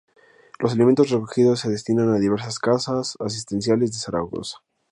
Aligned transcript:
Los 0.57 0.71
alimentos 0.73 1.11
recogidos 1.11 1.59
se 1.59 1.69
destinan 1.69 2.09
a 2.11 2.17
diversas 2.17 2.57
casas 2.57 3.15
asistenciales 3.19 3.91
de 3.91 3.99
Zaragoza. 3.99 4.57